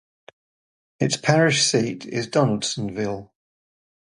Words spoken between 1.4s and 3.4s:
seat is Donaldsonville.